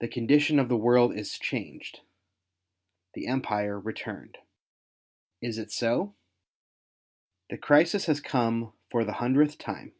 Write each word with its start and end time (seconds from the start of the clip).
The 0.00 0.08
condition 0.08 0.58
of 0.58 0.68
the 0.68 0.76
world 0.76 1.14
is 1.16 1.38
changed— 1.38 2.00
the 3.14 3.28
Empire 3.28 3.78
returned. 3.78 4.38
Is 5.40 5.56
it 5.56 5.70
so? 5.70 6.16
The 7.50 7.56
crisis 7.58 8.06
has 8.06 8.18
come 8.20 8.72
for 8.90 9.04
the 9.04 9.12
hundredth 9.22 9.56
time. 9.58 9.94